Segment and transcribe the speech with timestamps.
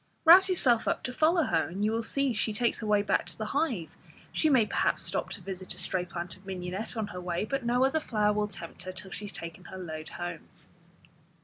[0.25, 3.27] Rouse yourself up to follow her, and you will see she takes her way back
[3.27, 3.91] to the hive.
[4.31, 7.63] She may perhaps stop to visit a stray plant of mignonette on her way, but
[7.63, 10.49] no other flower will tempt her till she has taken her load home.